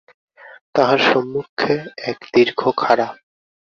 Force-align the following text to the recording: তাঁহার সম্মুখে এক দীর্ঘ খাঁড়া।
তাঁহার 0.75 0.99
সম্মুখে 1.09 1.75
এক 2.03 2.19
দীর্ঘ 2.33 2.61
খাঁড়া। 2.77 3.07